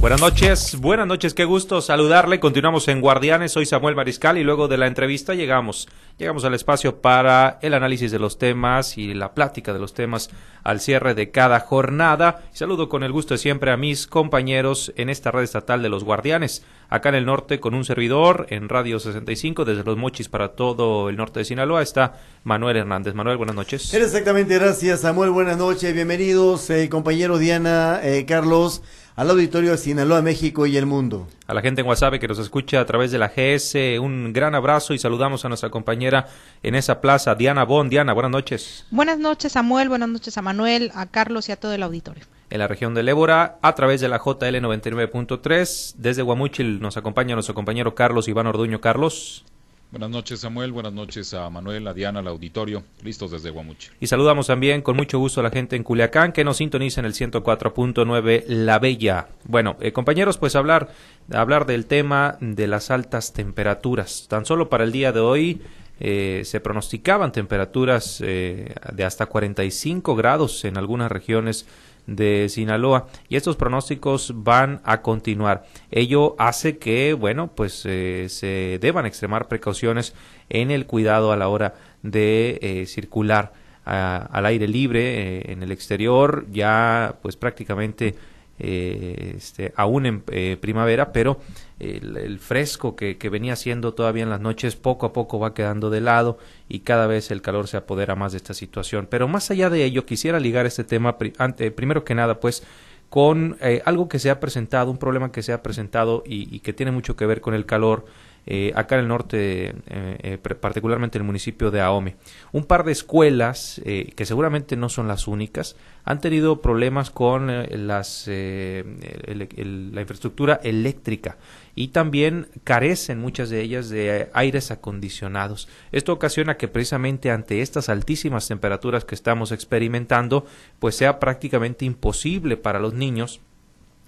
[0.00, 2.40] Buenas noches, buenas noches, qué gusto saludarle.
[2.40, 7.02] Continuamos en Guardianes, soy Samuel Mariscal y luego de la entrevista llegamos, llegamos al espacio
[7.02, 10.30] para el análisis de los temas y la plática de los temas
[10.64, 12.44] al cierre de cada jornada.
[12.54, 16.02] Saludo con el gusto de siempre a mis compañeros en esta red estatal de los
[16.02, 20.52] Guardianes, acá en el norte con un servidor en Radio 65 desde Los Mochis para
[20.52, 23.14] todo el norte de Sinaloa está Manuel Hernández.
[23.14, 23.92] Manuel, buenas noches.
[23.92, 28.82] Exactamente, gracias Samuel, buenas noches, bienvenidos eh, compañero Diana, eh, Carlos
[29.16, 31.26] al auditorio de Sinaloa, México y el mundo.
[31.46, 34.54] A la gente en WhatsApp que nos escucha a través de la GS, un gran
[34.54, 36.28] abrazo y saludamos a nuestra compañera
[36.62, 37.88] en esa plaza, Diana Bon.
[37.88, 38.86] Diana, buenas noches.
[38.90, 42.24] Buenas noches, Samuel, buenas noches a Manuel, a Carlos y a todo el auditorio.
[42.50, 47.34] En la región del Ébora, a través de la JL 99.3, desde Guamuchil nos acompaña
[47.34, 48.80] nuestro compañero Carlos Iván Orduño.
[48.80, 49.44] Carlos.
[49.90, 50.70] Buenas noches, Samuel.
[50.70, 52.84] Buenas noches a Manuel, a Diana, al auditorio.
[53.02, 53.88] Listos desde Guamuchi.
[53.98, 57.06] Y saludamos también con mucho gusto a la gente en Culiacán que nos sintoniza en
[57.06, 59.30] el 104.9 La Bella.
[59.44, 60.90] Bueno, eh, compañeros, pues hablar,
[61.32, 64.26] hablar del tema de las altas temperaturas.
[64.28, 65.60] Tan solo para el día de hoy
[65.98, 71.66] eh, se pronosticaban temperaturas eh, de hasta 45 grados en algunas regiones
[72.10, 75.64] de Sinaloa y estos pronósticos van a continuar.
[75.90, 80.14] Ello hace que, bueno, pues eh, se deban extremar precauciones
[80.48, 83.52] en el cuidado a la hora de eh, circular
[83.84, 88.14] al aire libre eh, en el exterior, ya pues prácticamente
[88.62, 91.40] eh, este, aún en eh, primavera, pero
[91.78, 96.02] el, fresco que, venía siendo todavía en las noches poco a poco va quedando de
[96.02, 99.08] lado y cada vez el calor se apodera más de esta situación.
[99.10, 102.62] Pero más allá de ello, quisiera ligar este tema, primero que nada, pues,
[103.08, 106.60] con eh, algo que se ha presentado, un problema que se ha presentado y, y
[106.60, 108.04] que tiene mucho que ver con el calor
[108.46, 112.16] eh, acá en el norte, eh, eh, particularmente en el municipio de Ahome.
[112.52, 117.48] Un par de escuelas, que seguramente no son las únicas, han tenido problemas con
[117.86, 121.36] las, la infraestructura eléctrica
[121.74, 125.68] y también carecen muchas de ellas de aires acondicionados.
[125.92, 130.46] Esto ocasiona que precisamente ante estas altísimas temperaturas que estamos experimentando,
[130.78, 133.40] pues sea prácticamente imposible para los niños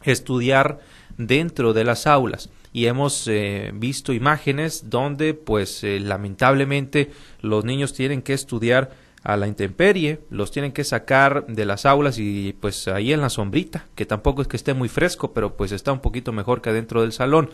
[0.04, 0.80] estudiar
[1.16, 7.10] dentro de las aulas y hemos eh, visto imágenes donde pues eh, lamentablemente
[7.40, 8.90] los niños tienen que estudiar
[9.22, 13.30] a la intemperie, los tienen que sacar de las aulas y pues ahí en la
[13.30, 16.72] sombrita, que tampoco es que esté muy fresco, pero pues está un poquito mejor que
[16.72, 17.50] dentro del salón.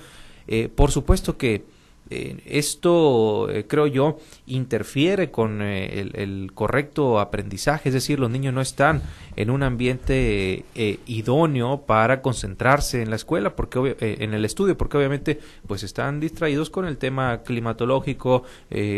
[0.47, 1.67] Eh, por supuesto que
[2.11, 8.55] eh, esto, eh, creo yo, interfiere con eh, el, correcto aprendizaje, es decir, los niños
[8.55, 9.03] no están
[9.37, 10.65] en un ambiente
[11.07, 16.71] idóneo para concentrarse en la escuela, porque en el estudio, porque obviamente pues están distraídos
[16.71, 18.43] con el tema climatológico,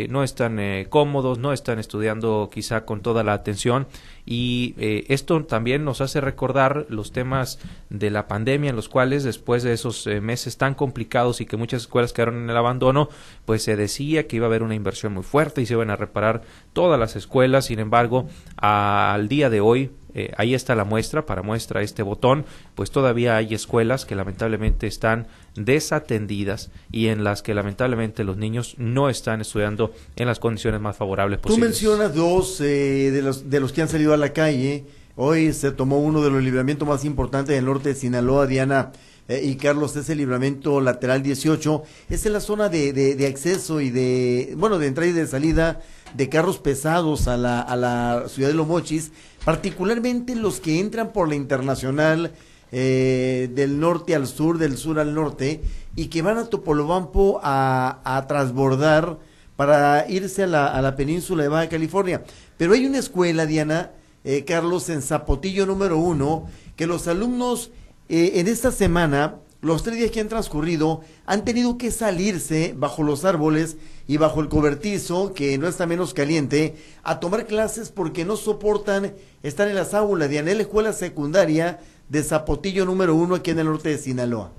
[0.08, 3.86] no están cómodos, no están estudiando quizá con toda la atención
[4.24, 7.58] y esto también nos hace recordar los temas
[7.90, 11.82] de la pandemia en los cuales después de esos meses tan complicados y que muchas
[11.82, 12.99] escuelas quedaron en el abandono,
[13.44, 15.96] pues se decía que iba a haber una inversión muy fuerte y se iban a
[15.96, 17.66] reparar todas las escuelas.
[17.66, 22.44] Sin embargo, al día de hoy, eh, ahí está la muestra, para muestra este botón,
[22.74, 28.74] pues todavía hay escuelas que lamentablemente están desatendidas y en las que lamentablemente los niños
[28.78, 31.60] no están estudiando en las condiciones más favorables posibles.
[31.60, 34.84] Tú mencionas dos eh, de, los, de los que han salido a la calle.
[35.22, 38.92] Hoy se tomó uno de los libramientos más importantes del norte de Sinaloa, Diana
[39.28, 43.90] eh, y Carlos es el libramiento lateral 18, es la zona de, de, acceso y
[43.90, 45.82] de, bueno, de entrada y de salida
[46.14, 49.12] de carros pesados a la, a la ciudad de Los Mochis,
[49.44, 52.32] particularmente los que entran por la internacional
[52.72, 55.60] eh, del norte al sur, del sur al norte,
[55.96, 59.18] y que van a Topolobampo a, a transbordar
[59.56, 62.24] para irse a la, a la península de Baja California.
[62.56, 63.90] Pero hay una escuela, Diana,
[64.24, 67.70] eh, Carlos, en Zapotillo número uno, que los alumnos
[68.08, 73.02] eh, en esta semana, los tres días que han transcurrido, han tenido que salirse bajo
[73.02, 73.76] los árboles
[74.06, 79.14] y bajo el cobertizo, que no está menos caliente, a tomar clases porque no soportan
[79.42, 81.78] estar en las aulas de Anel Escuela Secundaria
[82.08, 84.50] de Zapotillo número uno aquí en el norte de Sinaloa.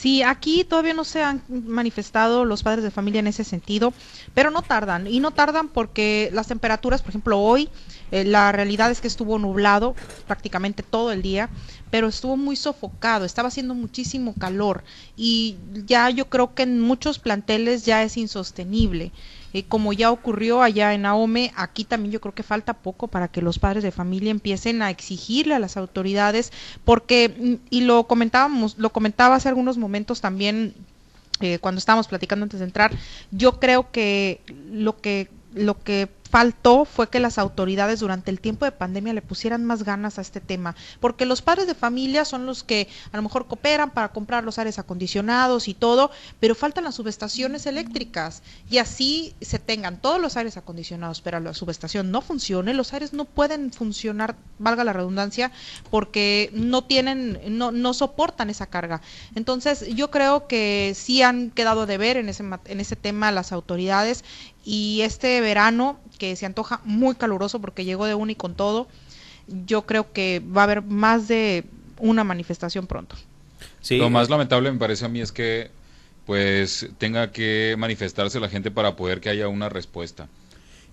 [0.00, 3.92] Sí, aquí todavía no se han manifestado los padres de familia en ese sentido,
[4.32, 5.06] pero no tardan.
[5.06, 7.68] Y no tardan porque las temperaturas, por ejemplo, hoy,
[8.10, 9.94] eh, la realidad es que estuvo nublado
[10.26, 11.50] prácticamente todo el día,
[11.90, 14.84] pero estuvo muy sofocado, estaba haciendo muchísimo calor
[15.18, 19.12] y ya yo creo que en muchos planteles ya es insostenible.
[19.52, 23.28] Eh, como ya ocurrió allá en Ahome, aquí también yo creo que falta poco para
[23.28, 26.52] que los padres de familia empiecen a exigirle a las autoridades,
[26.84, 30.74] porque, mm, y lo comentábamos, lo comentaba hace algunos momentos también
[31.40, 32.92] eh, cuando estábamos platicando antes de entrar,
[33.30, 38.64] yo creo que lo que lo que faltó fue que las autoridades durante el tiempo
[38.64, 42.46] de pandemia le pusieran más ganas a este tema, porque los padres de familia son
[42.46, 46.84] los que a lo mejor cooperan para comprar los aires acondicionados y todo, pero faltan
[46.84, 52.20] las subestaciones eléctricas y así se tengan todos los aires acondicionados, pero la subestación no
[52.20, 55.50] funcione, los aires no pueden funcionar, valga la redundancia,
[55.90, 59.00] porque no tienen, no, no soportan esa carga.
[59.34, 63.52] Entonces, yo creo que sí han quedado de ver en ese, en ese tema las
[63.52, 64.24] autoridades
[64.64, 68.88] y este verano que se antoja muy caluroso porque llegó de uno y con todo,
[69.46, 71.64] yo creo que va a haber más de
[71.98, 73.16] una manifestación pronto.
[73.80, 73.96] Sí.
[73.96, 75.70] Lo más lamentable me parece a mí es que
[76.26, 80.28] pues tenga que manifestarse la gente para poder que haya una respuesta.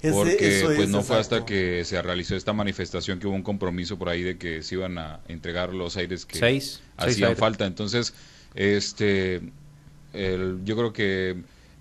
[0.02, 4.10] Porque pues no fue hasta que se realizó esta manifestación que hubo un compromiso por
[4.10, 6.62] ahí de que se iban a entregar los aires que
[6.98, 7.66] hacían falta.
[7.66, 8.14] Entonces,
[8.56, 9.42] este
[10.14, 11.38] yo creo que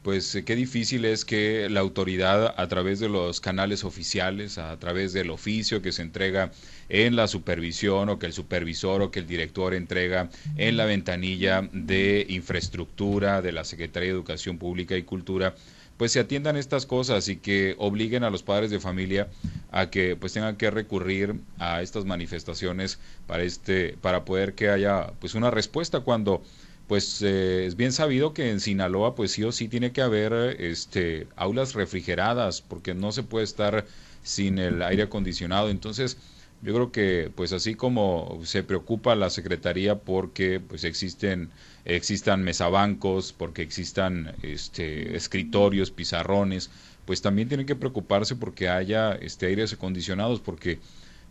[0.06, 5.12] pues qué difícil es que la autoridad a través de los canales oficiales, a través
[5.12, 6.52] del oficio que se entrega
[6.88, 11.68] en la supervisión o que el supervisor o que el director entrega en la ventanilla
[11.72, 15.56] de infraestructura de la Secretaría de Educación Pública y Cultura,
[15.96, 19.26] pues se atiendan estas cosas y que obliguen a los padres de familia
[19.72, 25.08] a que pues tengan que recurrir a estas manifestaciones para este para poder que haya
[25.18, 26.44] pues una respuesta cuando
[26.86, 30.32] pues eh, es bien sabido que en Sinaloa pues sí o sí tiene que haber
[30.60, 33.86] este aulas refrigeradas porque no se puede estar
[34.22, 35.70] sin el aire acondicionado.
[35.70, 36.18] Entonces
[36.62, 41.50] yo creo que pues así como se preocupa la secretaría porque pues existen
[41.84, 46.70] existan mesabancos porque existan este escritorios pizarrones
[47.04, 50.80] pues también tienen que preocuparse porque haya este aires acondicionados porque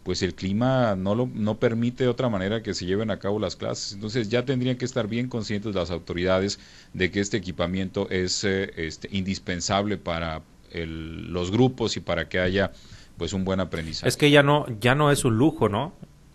[0.05, 3.39] pues el clima no, lo, no permite de otra manera que se lleven a cabo
[3.39, 3.93] las clases.
[3.93, 6.59] Entonces ya tendrían que estar bien conscientes las autoridades
[6.93, 12.71] de que este equipamiento es eh, este, indispensable para los grupos y para que haya
[13.17, 14.07] pues un buen aprendizaje.
[14.07, 15.93] Es que ya no, ya no es un lujo, ¿no?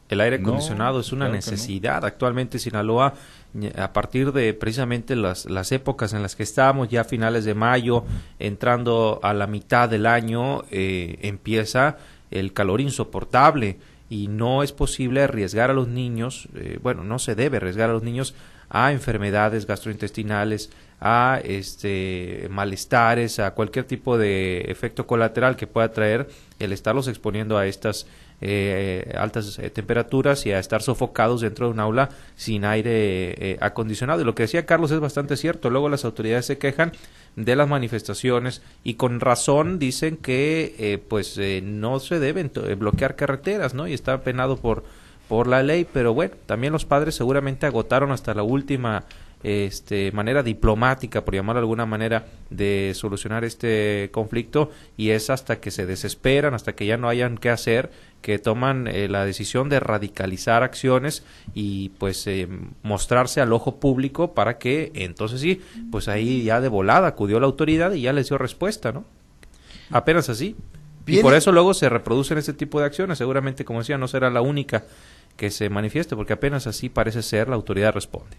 [0.08, 2.04] El aire acondicionado es una necesidad.
[2.04, 3.14] Actualmente Sinaloa,
[3.76, 7.54] a partir de precisamente las, las épocas en las que estamos, ya a finales de
[7.54, 8.04] mayo,
[8.40, 11.98] entrando a la mitad del año, eh, empieza
[12.30, 13.78] el calor insoportable
[14.08, 17.92] y no es posible arriesgar a los niños, eh, bueno, no se debe arriesgar a
[17.92, 18.34] los niños
[18.68, 26.28] a enfermedades gastrointestinales, a este malestares, a cualquier tipo de efecto colateral que pueda traer
[26.58, 28.06] el estarlos exponiendo a estas
[28.42, 33.58] eh, altas eh, temperaturas y a estar sofocados dentro de un aula sin aire eh,
[33.60, 34.22] acondicionado.
[34.22, 35.70] Y lo que decía Carlos es bastante cierto.
[35.70, 36.92] Luego las autoridades se quejan
[37.36, 43.86] de las manifestaciones y con razón dicen que pues no se deben bloquear carreteras, ¿no?
[43.86, 44.82] Y está penado por
[45.28, 49.04] por la ley, pero bueno, también los padres seguramente agotaron hasta la última
[49.42, 55.60] este, manera diplomática, por llamarlo de alguna manera, de solucionar este conflicto y es hasta
[55.60, 57.90] que se desesperan, hasta que ya no hayan qué hacer,
[58.20, 62.48] que toman eh, la decisión de radicalizar acciones y pues eh,
[62.82, 65.60] mostrarse al ojo público para que entonces sí,
[65.90, 69.04] pues ahí ya de volada acudió la autoridad y ya les dio respuesta, ¿no?
[69.90, 70.56] Apenas así.
[71.06, 73.18] Y por eso luego se reproducen ese tipo de acciones.
[73.18, 74.84] Seguramente, como decía, no será la única
[75.36, 78.36] que se manifieste, porque apenas así parece ser la autoridad responde.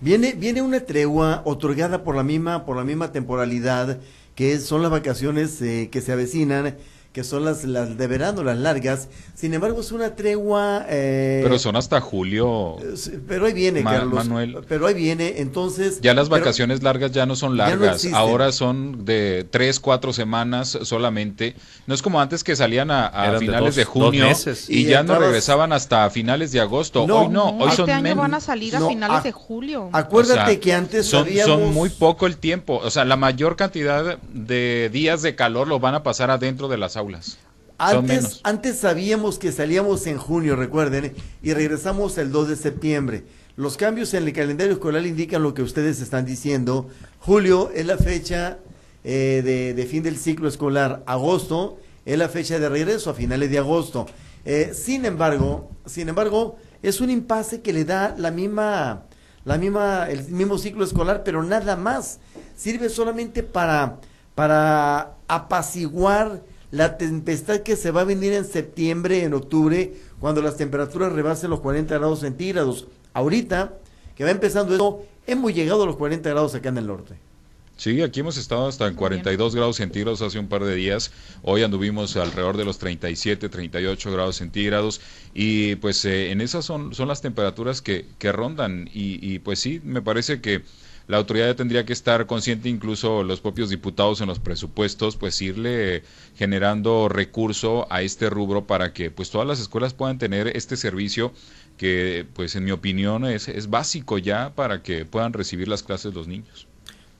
[0.00, 4.00] Viene, viene una tregua otorgada por la misma, por la misma temporalidad,
[4.34, 6.76] que son las vacaciones eh, que se avecinan
[7.12, 9.08] que son las, las de verano, las largas.
[9.34, 10.86] Sin embargo, es una tregua.
[10.88, 12.76] Eh, pero son hasta julio.
[13.26, 14.14] Pero ahí viene, Carlos.
[14.14, 14.58] Manuel.
[14.68, 16.00] Pero ahí viene, entonces.
[16.02, 18.06] Ya las vacaciones largas ya no son largas.
[18.12, 21.56] Ahora son de tres, cuatro semanas solamente.
[21.86, 24.26] No es como antes que salían a, finales de, junio
[24.68, 27.04] y, ya no regresaban hasta finales de agosto.
[27.04, 29.90] hoy no, hoy este son año van a salir a finales de julio.
[29.92, 32.80] Acuérdate que antes son, son muy poco el tiempo.
[32.84, 36.78] O sea, la mayor cantidad de días de calor lo van a pasar adentro de
[36.78, 37.38] las aulas.
[37.78, 43.24] Antes, antes sabíamos que salíamos en junio, recuerden, y regresamos el 2 de septiembre.
[43.56, 46.88] Los cambios en el calendario escolar indican lo que ustedes están diciendo.
[47.20, 48.58] Julio es la fecha
[49.02, 51.02] eh, de, fin del ciclo escolar.
[51.06, 54.06] Agosto es la fecha de regreso a finales de agosto.
[54.44, 59.04] Eh, sin embargo, sin embargo, es un impasse que le da la misma,
[59.46, 62.20] la misma, el mismo ciclo escolar, pero nada más.
[62.56, 64.00] Sirve solamente para,
[64.34, 70.56] para apaciguar la tempestad que se va a venir en septiembre, en octubre, cuando las
[70.56, 72.86] temperaturas rebasen los 40 grados centígrados.
[73.12, 73.74] Ahorita,
[74.14, 77.16] que va empezando eso, hemos llegado a los 40 grados acá en el norte.
[77.80, 81.12] Sí, aquí hemos estado hasta en 42 grados centígrados hace un par de días.
[81.42, 85.00] Hoy anduvimos alrededor de los 37, 38 grados centígrados.
[85.32, 88.90] Y pues eh, en esas son, son las temperaturas que, que rondan.
[88.92, 90.62] Y, y pues sí, me parece que
[91.10, 96.04] la autoridad tendría que estar consciente, incluso los propios diputados en los presupuestos, pues irle
[96.36, 101.32] generando recurso a este rubro para que pues todas las escuelas puedan tener este servicio
[101.76, 106.14] que pues en mi opinión es, es básico ya para que puedan recibir las clases
[106.14, 106.68] los niños.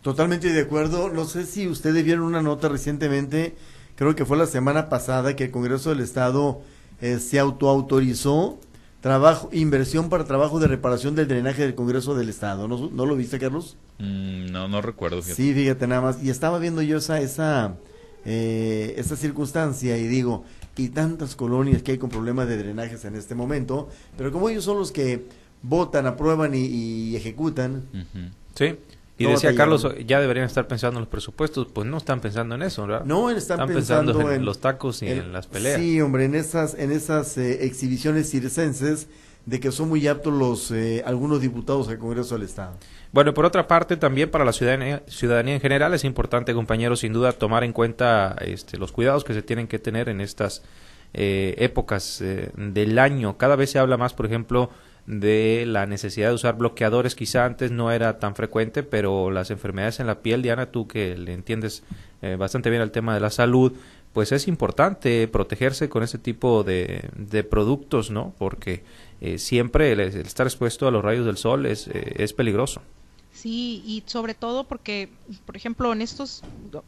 [0.03, 1.11] Totalmente de acuerdo.
[1.11, 3.57] No sé si ustedes vieron una nota recientemente,
[3.97, 6.63] creo que fue la semana pasada, que el Congreso del Estado
[7.01, 8.61] eh, se autoautorizó
[9.01, 12.69] trabajo, inversión para trabajo de reparación del drenaje del Congreso del Estado.
[12.69, 13.77] ¿No, no lo viste, Carlos?
[13.99, 15.23] Mm, no, no recuerdo.
[15.23, 16.23] Sí, fíjate nada más.
[16.23, 17.77] Y estaba viendo yo esa, esa,
[18.25, 20.45] eh, esa circunstancia y digo,
[20.77, 24.65] y tantas colonias que hay con problemas de drenajes en este momento, pero como ellos
[24.65, 25.27] son los que
[25.63, 27.85] votan, aprueban y, ejecutan.
[28.55, 28.77] Sí.
[29.25, 32.63] Y decía Carlos, ya deberían estar pensando en los presupuestos, pues no están pensando en
[32.63, 33.05] eso, ¿verdad?
[33.05, 35.79] No, están, pensando, en, los tacos y en, las peleas.
[35.79, 39.09] Sí, hombre, en esas, en esas eh, exhibiciones circenses
[39.47, 42.77] de que son muy aptos los eh, algunos diputados al Congreso del Estado.
[43.13, 47.13] Bueno, por otra parte, también para la ciudadanía, ciudadanía en general es importante, compañeros, sin
[47.13, 50.63] duda, tomar en cuenta este, los cuidados que se tienen que tener en estas
[51.13, 53.37] eh, épocas eh, del año.
[53.37, 54.71] Cada vez se habla más, por ejemplo,
[55.07, 57.15] de la necesidad de usar bloqueadores.
[57.15, 61.17] Quizá antes no era tan frecuente, pero las enfermedades en la piel, Diana, tú que
[61.17, 61.83] le entiendes
[62.23, 63.73] eh, bastante bien al tema de la salud,
[64.13, 68.35] pues es importante protegerse con ese tipo de, de productos, ¿no?
[68.39, 68.83] Porque
[69.37, 72.81] siempre el, estar expuesto a los rayos del sol es, es peligroso.
[73.33, 75.09] Sí, y sobre todo porque,
[75.47, 76.43] por ejemplo, en estos,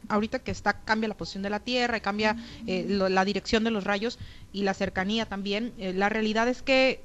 [0.09, 2.35] ahorita que está, cambia la posición de la Tierra y cambia
[2.67, 4.19] eh, la dirección de los rayos
[4.51, 7.01] y la cercanía también, eh, la realidad es que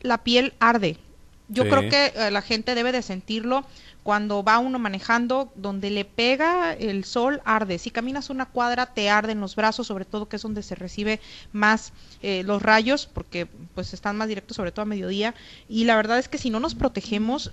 [0.00, 0.98] la piel arde.
[1.48, 3.64] Yo creo que eh, la gente debe de sentirlo
[4.02, 7.78] cuando va uno manejando, donde le pega el sol, arde.
[7.78, 11.20] Si caminas una cuadra, te arden los brazos, sobre todo que es donde se recibe
[11.52, 11.92] más
[12.22, 15.34] eh, los rayos, porque pues están más directos, sobre todo a mediodía.
[15.68, 17.52] Y la verdad es que si no nos protegemos,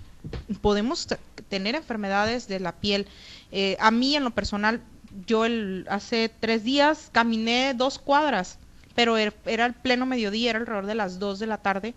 [0.62, 1.08] podemos
[1.50, 3.08] tener enfermedades de la piel.
[3.52, 4.82] Eh, a mí, en lo personal,
[5.26, 8.60] yo el, hace tres días caminé dos cuadras,
[8.96, 11.96] pero er, era el pleno mediodía, era alrededor de las dos de la tarde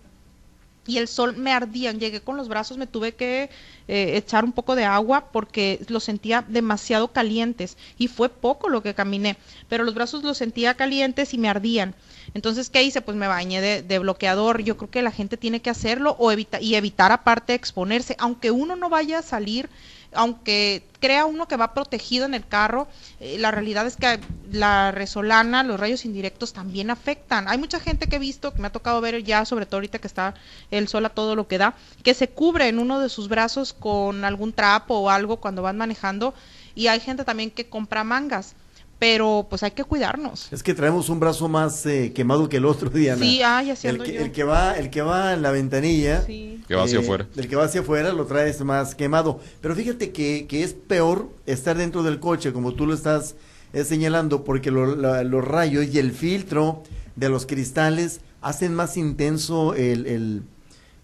[0.87, 3.49] y el sol me ardía, llegué con los brazos, me tuve que
[3.87, 8.81] eh, echar un poco de agua porque los sentía demasiado calientes y fue poco lo
[8.81, 9.37] que caminé,
[9.69, 11.93] pero los brazos los sentía calientes y me ardían.
[12.33, 13.01] Entonces, ¿qué hice?
[13.01, 14.63] Pues me bañé de, de bloqueador.
[14.63, 18.51] Yo creo que la gente tiene que hacerlo o evita, y evitar aparte exponerse, aunque
[18.51, 19.69] uno no vaya a salir
[20.13, 22.87] aunque crea uno que va protegido en el carro,
[23.19, 24.19] eh, la realidad es que
[24.51, 27.47] la resolana, los rayos indirectos también afectan.
[27.47, 29.99] Hay mucha gente que he visto, que me ha tocado ver ya, sobre todo ahorita
[29.99, 30.35] que está
[30.69, 33.73] el sol a todo lo que da, que se cubre en uno de sus brazos
[33.73, 36.33] con algún trapo o algo cuando van manejando
[36.75, 38.55] y hay gente también que compra mangas
[39.01, 40.53] pero pues hay que cuidarnos.
[40.53, 43.17] Es que traemos un brazo más eh, quemado que el otro, día.
[43.17, 46.61] Sí, ay, así el, que, el que va, el que va en la ventanilla, sí.
[46.67, 47.25] que va hacia eh, afuera.
[47.35, 49.39] El que va hacia afuera lo traes más quemado.
[49.59, 53.33] Pero fíjate que, que es peor estar dentro del coche, como tú lo estás
[53.73, 56.83] eh, señalando, porque los rayos y el filtro
[57.15, 60.43] de los cristales hacen más intenso el el,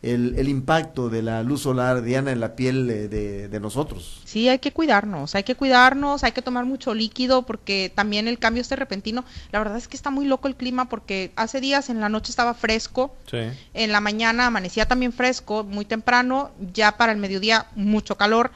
[0.07, 4.21] impacto de la luz solar, Diana, en la piel de, nosotros.
[4.25, 8.37] Sí, hay que cuidarnos, hay que cuidarnos, hay que tomar mucho líquido porque también el
[8.39, 11.89] cambio este repentino, la verdad es que está muy loco el clima porque hace días
[11.89, 17.11] en la noche estaba fresco, en la mañana amanecía también fresco, muy temprano, ya para
[17.11, 18.51] el mediodía mucho calor.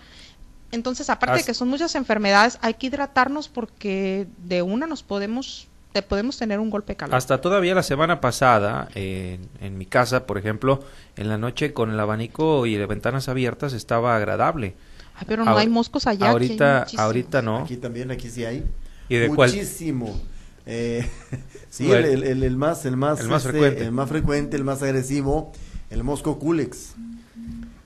[0.71, 5.67] Entonces, aparte de que son muchas enfermedades, hay que hidratarnos porque de una nos podemos
[5.91, 7.15] te podemos tener un golpe calor.
[7.15, 10.83] Hasta todavía la semana pasada, en mi casa, por ejemplo,
[11.15, 14.75] en la noche con el abanico y las ventanas abiertas estaba agradable.
[15.15, 16.29] Ay, pero no hay moscos allá.
[16.29, 17.59] Ahorita, ahorita no.
[17.59, 18.63] Aquí también, aquí sí hay.
[19.09, 20.19] ¿Y de Muchísimo.
[20.65, 21.07] Eh,
[21.69, 23.83] sí, el, el, más, el más, el más, este, frecuente.
[23.83, 25.51] el más frecuente, el más agresivo,
[25.89, 26.95] el mosco culex.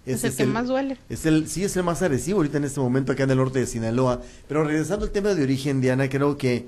[0.05, 0.97] Es, el que más duele.
[1.09, 3.59] Es el, sí, es el más agresivo ahorita en este momento acá en el norte
[3.59, 4.21] de Sinaloa.
[4.47, 6.67] Pero regresando al tema de origen, Diana, creo que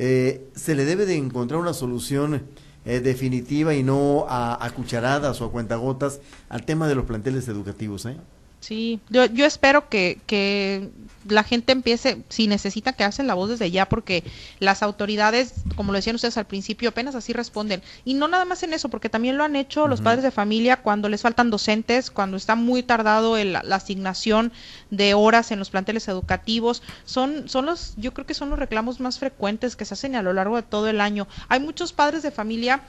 [0.00, 2.44] eh, se le debe de encontrar una solución
[2.84, 7.48] eh, definitiva y no a, a, cucharadas o a cuentagotas al tema de los planteles
[7.48, 8.06] educativos.
[8.06, 8.16] ¿eh?
[8.60, 10.90] Sí, yo, yo espero que, que
[11.28, 14.24] la gente empiece, si necesita que hacen la voz desde ya, porque
[14.58, 17.82] las autoridades, como lo decían ustedes al principio, apenas así responden.
[18.04, 20.78] Y no nada más en eso, porque también lo han hecho los padres de familia
[20.78, 24.52] cuando les faltan docentes, cuando está muy tardado el, la asignación
[24.90, 26.82] de horas en los planteles educativos.
[27.04, 30.22] Son, son los, yo creo que son los reclamos más frecuentes que se hacen a
[30.22, 31.28] lo largo de todo el año.
[31.48, 32.82] Hay muchos padres de familia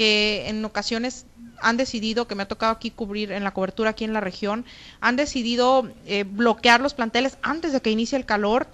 [0.00, 1.26] que en ocasiones
[1.60, 4.64] han decidido, que me ha tocado aquí cubrir en la cobertura aquí en la región,
[5.02, 8.66] han decidido eh, bloquear los planteles antes de que inicie el calor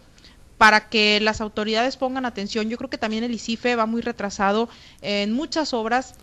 [0.56, 2.68] para que las autoridades pongan atención.
[2.68, 4.68] Yo creo que también el ICIFE va muy retrasado
[5.02, 6.14] en muchas obras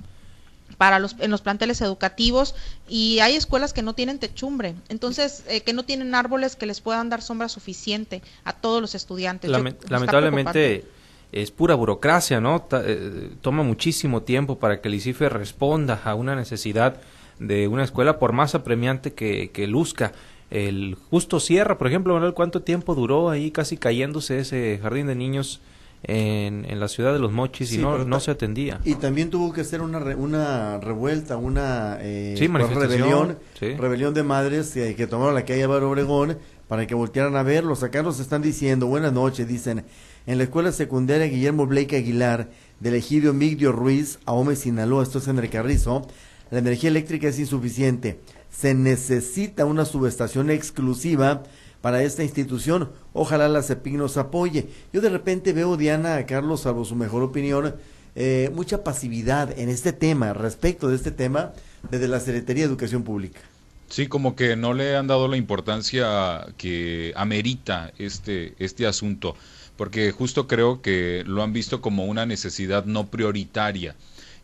[0.78, 2.56] para los, en los planteles educativos
[2.88, 6.80] y hay escuelas que no tienen techumbre, entonces eh, que no tienen árboles que les
[6.80, 9.52] puedan dar sombra suficiente a todos los estudiantes.
[9.52, 10.86] lamentablemente
[11.34, 12.66] es pura burocracia, ¿no?
[12.72, 16.98] Eh, toma muchísimo tiempo para que el ICIFE responda a una necesidad
[17.40, 20.14] de una escuela por más apremiante que, que luzca.
[20.52, 25.62] El Justo Sierra, por ejemplo, ¿cuánto tiempo duró ahí casi cayéndose ese jardín de niños?
[26.04, 28.80] en, en la ciudad de los Mochis y no, no se atendía.
[28.84, 34.76] Y también tuvo que ser una, una revuelta, una eh, pues, rebelión, rebelión de madres
[34.76, 36.38] eh, que tomaron la calle Baro Obregón
[36.74, 37.84] para que voltearan a verlos.
[37.84, 39.86] Acá nos están diciendo, buenas noches, dicen,
[40.26, 42.50] en la escuela secundaria Guillermo Blake Aguilar,
[42.80, 46.08] del ejido Migdio Ruiz, Ahome, Sinaloa, esto es en el Carrizo,
[46.50, 48.22] la energía eléctrica es insuficiente.
[48.50, 51.44] Se necesita una subestación exclusiva
[51.82, 52.90] para esta institución.
[53.14, 54.68] Ojalá la CEPIC nos apoye.
[54.92, 57.76] Yo de repente veo, Diana, a Carlos, salvo su mejor opinión,
[58.16, 61.54] eh, mucha pasividad en este tema, respecto de este tema,
[61.92, 63.42] desde la Secretaría de Educación Pública.
[63.88, 69.38] Sí, como que no le han dado la importancia que amerita este, este asunto,
[69.76, 73.96] porque justo creo que lo han visto como una necesidad no prioritaria.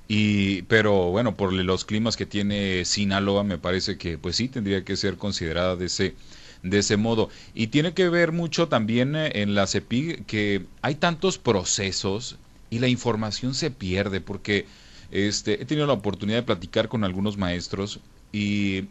[0.07, 4.83] Y, pero bueno, por los climas que tiene Sinaloa, me parece que pues sí tendría
[4.83, 6.15] que ser considerada de ese,
[6.63, 7.29] de ese modo.
[7.53, 12.37] Y tiene que ver mucho también eh, en la CEPIG que hay tantos procesos
[12.69, 14.67] y la información se pierde porque
[15.11, 17.99] este, he tenido la oportunidad de platicar con algunos maestros
[18.31, 18.85] y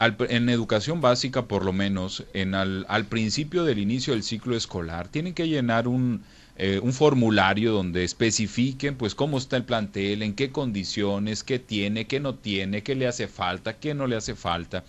[0.00, 5.08] en educación básica por lo menos, en al, al, principio del inicio del ciclo escolar,
[5.08, 6.22] tienen que llenar un,
[6.56, 12.06] eh, un formulario donde especifiquen pues cómo está el plantel, en qué condiciones, qué tiene,
[12.06, 14.84] qué no tiene, qué le hace falta, qué no le hace falta.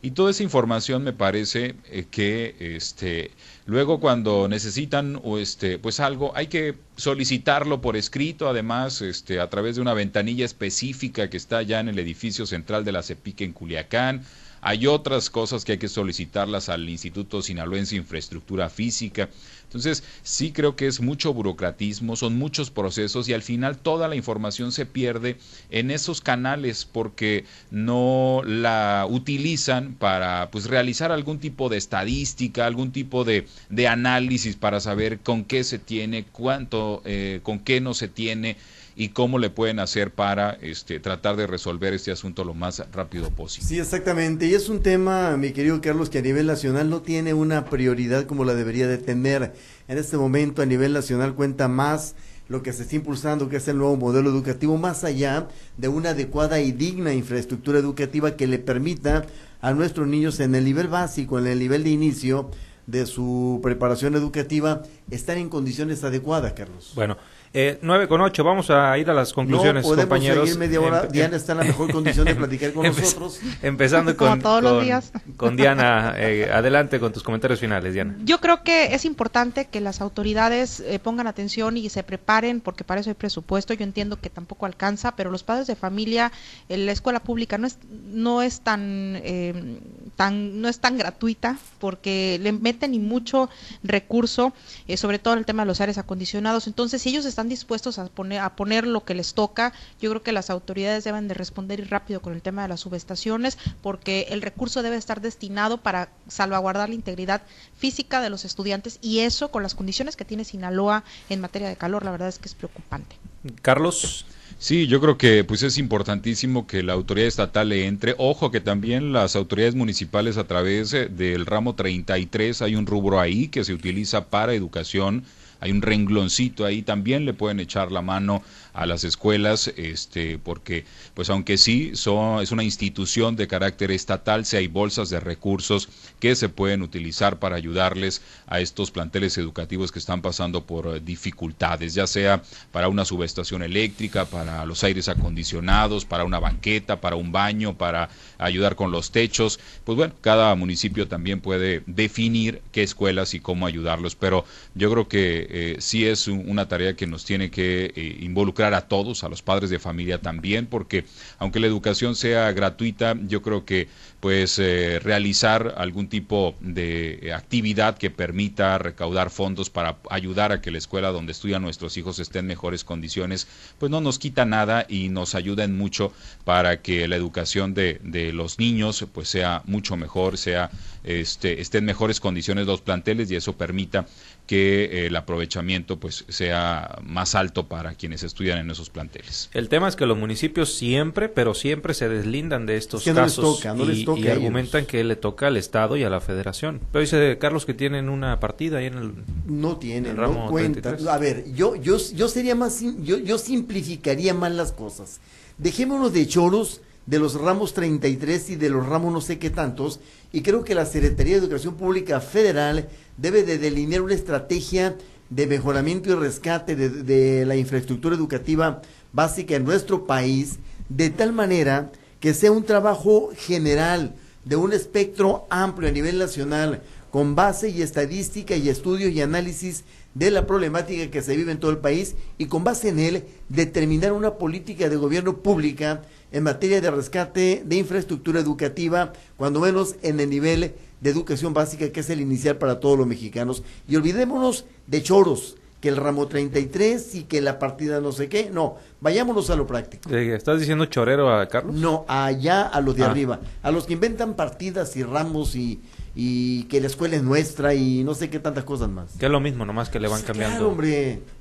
[0.00, 3.32] Y toda esa información me parece eh, que este,
[3.66, 9.50] luego cuando necesitan o este, pues algo, hay que solicitarlo por escrito, además este, a
[9.50, 13.40] través de una ventanilla específica que está ya en el edificio central de la CEPIC
[13.40, 14.22] en Culiacán
[14.60, 19.28] hay otras cosas que hay que solicitarlas al Instituto Sinaloense de Infraestructura Física.
[19.64, 24.16] Entonces, sí creo que es mucho burocratismo, son muchos procesos y al final toda la
[24.16, 25.36] información se pierde
[25.70, 32.92] en esos canales porque no la utilizan para pues realizar algún tipo de estadística, algún
[32.92, 37.92] tipo de, de análisis para saber con qué se tiene, cuánto, eh, con qué no
[37.92, 38.56] se tiene
[38.98, 43.30] y cómo le pueden hacer para este, tratar de resolver este asunto lo más rápido
[43.30, 43.68] posible.
[43.68, 44.46] Sí, exactamente.
[44.46, 48.26] Y es un tema, mi querido Carlos, que a nivel nacional no tiene una prioridad
[48.26, 49.54] como la debería de tener.
[49.86, 52.16] En este momento a nivel nacional cuenta más
[52.48, 56.10] lo que se está impulsando, que es el nuevo modelo educativo, más allá de una
[56.10, 59.26] adecuada y digna infraestructura educativa que le permita
[59.60, 62.50] a nuestros niños en el nivel básico, en el nivel de inicio
[62.88, 66.92] de su preparación educativa, estar en condiciones adecuadas, Carlos.
[66.94, 67.18] Bueno,
[67.52, 70.48] eh, 9 con 8, vamos a ir a las conclusiones, no podemos compañeros.
[70.48, 71.06] Seguir media hora.
[71.06, 73.40] Diana está en la mejor condición de platicar con nosotros.
[73.62, 75.12] Empezando con, todos los días.
[75.36, 78.16] con Diana, eh, adelante con tus comentarios finales, Diana.
[78.24, 82.84] Yo creo que es importante que las autoridades eh, pongan atención y se preparen, porque
[82.84, 83.74] para eso hay presupuesto.
[83.74, 86.32] Yo entiendo que tampoco alcanza, pero los padres de familia,
[86.68, 89.78] en la escuela pública no es, no es tan, eh,
[90.18, 93.48] tan, no es tan gratuita, porque le meten y mucho
[93.82, 94.52] recurso,
[94.96, 96.66] sobre todo en el tema de los aires acondicionados.
[96.66, 99.72] Entonces, si ellos están están dispuestos a poner, a poner lo que les toca.
[100.00, 103.58] Yo creo que las autoridades deben de responder rápido con el tema de las subestaciones,
[103.80, 107.42] porque el recurso debe estar destinado para salvaguardar la integridad
[107.76, 111.76] física de los estudiantes y eso con las condiciones que tiene Sinaloa en materia de
[111.76, 113.14] calor, la verdad es que es preocupante.
[113.62, 114.26] Carlos.
[114.58, 118.14] Sí, yo creo que pues es importantísimo que la autoridad estatal le entre.
[118.18, 123.20] Ojo que también las autoridades municipales a través eh, del ramo 33 hay un rubro
[123.20, 125.24] ahí que se utiliza para educación
[125.60, 128.42] hay un rengloncito ahí, también le pueden echar la mano
[128.78, 134.44] a las escuelas, este, porque pues aunque sí son, es una institución de carácter estatal,
[134.44, 135.88] si hay bolsas de recursos
[136.20, 141.00] que se pueden utilizar para ayudarles a estos planteles educativos que están pasando por eh,
[141.00, 147.16] dificultades, ya sea para una subestación eléctrica, para los aires acondicionados, para una banqueta, para
[147.16, 152.84] un baño, para ayudar con los techos, pues bueno, cada municipio también puede definir qué
[152.84, 154.44] escuelas y cómo ayudarlos, pero
[154.76, 158.88] yo creo que eh, sí es una tarea que nos tiene que eh, involucrar a
[158.88, 161.04] todos, a los padres de familia también, porque
[161.38, 163.88] aunque la educación sea gratuita, yo creo que
[164.20, 170.70] pues eh, realizar algún tipo de actividad que permita recaudar fondos para ayudar a que
[170.70, 173.46] la escuela donde estudian nuestros hijos esté en mejores condiciones,
[173.78, 176.12] pues no nos quita nada y nos ayuda mucho
[176.44, 180.70] para que la educación de, de los niños pues sea mucho mejor, sea
[181.04, 184.06] este, esté en mejores condiciones los planteles y eso permita
[184.46, 189.48] que eh, el aprovechamiento pues sea más alto para quienes estudian en esos planteles.
[189.52, 194.04] El tema es que los municipios siempre, pero siempre se deslindan de estos casos y,
[194.14, 196.80] argumentan que le toca al Estado y a la Federación.
[196.92, 199.12] Pero dice Carlos que tienen una partida ahí en el
[199.46, 200.96] no tienen, no cuentan.
[201.08, 205.20] A ver, yo yo yo sería más yo yo simplificaría más las cosas.
[205.58, 209.98] Dejémonos de choros de los ramos 33 y de los ramos no sé qué tantos,
[210.30, 214.94] y creo que la Secretaría de Educación Pública Federal debe de delinear una estrategia
[215.30, 220.58] de mejoramiento y rescate de, la infraestructura educativa básica en nuestro país,
[220.90, 221.90] de tal manera
[222.20, 227.82] que sea un trabajo general, de un espectro amplio a nivel nacional, con base y
[227.82, 232.16] estadística y estudio y análisis de la problemática que se vive en todo el país
[232.38, 236.02] y con base en él determinar una política de gobierno pública
[236.32, 241.90] en materia de rescate de infraestructura educativa, cuando menos en el nivel de educación básica
[241.90, 243.62] que es el inicial para todos los mexicanos.
[243.88, 248.50] Y olvidémonos de choros, que el ramo 33 y que la partida no sé qué.
[248.52, 250.10] No, vayámonos a lo práctico.
[250.10, 251.74] Eh, ¿Estás diciendo chorero a Carlos?
[251.74, 253.10] No, allá a los de ah.
[253.10, 255.80] arriba, a los que inventan partidas y ramos y,
[256.20, 259.16] y que la escuela es nuestra y no sé qué tantas cosas más.
[259.18, 260.76] Que es lo mismo, nomás que le van cambiando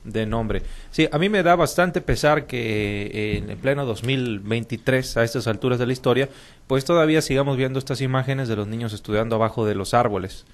[0.04, 0.62] de nombre.
[0.92, 5.48] Sí, a mí me da bastante pesar que eh, en el pleno 2023, a estas
[5.48, 6.30] alturas de la historia,
[6.68, 10.46] pues todavía sigamos viendo estas imágenes de los niños estudiando abajo de los árboles.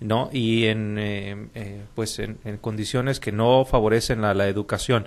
[0.00, 0.30] ¿No?
[0.32, 5.06] y en, eh, eh, pues en, condiciones que no favorecen la, la educación.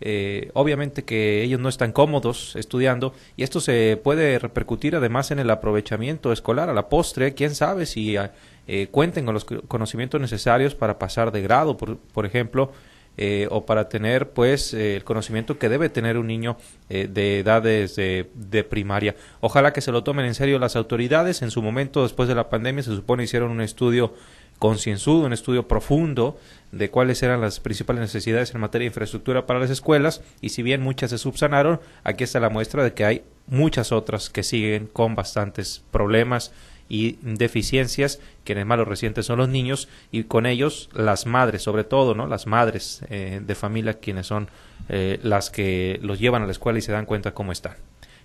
[0.00, 5.40] Eh, obviamente que ellos no están cómodos estudiando y esto se puede repercutir además en
[5.40, 10.76] el aprovechamiento escolar a la postre, quién sabe si eh, cuenten con los conocimientos necesarios
[10.76, 12.70] para pasar de grado, por, por ejemplo,
[13.18, 16.56] eh, o para tener pues el conocimiento que debe tener un niño
[16.88, 19.14] de edades de, de, primaria.
[19.40, 21.42] Ojalá que se lo tomen en serio las autoridades.
[21.42, 24.14] En su momento, después de la pandemia, se supone hicieron un estudio
[24.58, 26.38] concienzudo, un estudio profundo
[26.72, 30.62] de cuáles eran las principales necesidades en materia de infraestructura para las escuelas y si
[30.62, 34.86] bien muchas se subsanaron, aquí está la muestra de que hay muchas otras que siguen
[34.86, 36.52] con bastantes problemas
[36.88, 41.84] y deficiencias, quienes más los recientes son los niños y con ellos las madres, sobre
[41.84, 42.26] todo, ¿no?
[42.26, 44.48] Las madres eh, de familia quienes son
[44.88, 47.74] eh, las que los llevan a la escuela y se dan cuenta cómo están.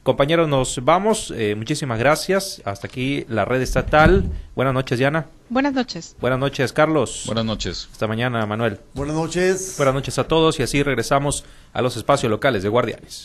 [0.04, 1.34] Compañeros, nos vamos.
[1.34, 2.62] Eh, muchísimas gracias.
[2.66, 4.26] Hasta aquí la red estatal.
[4.54, 5.28] Buenas noches, Diana.
[5.48, 6.18] Buenas noches.
[6.20, 7.24] Buenas noches, Carlos.
[7.26, 7.88] Buenas noches.
[7.90, 8.80] Hasta mañana, Manuel.
[8.96, 9.76] Buenas noches.
[9.78, 13.22] Buenas noches a todos y así regresamos a los espacios locales de Guardianes.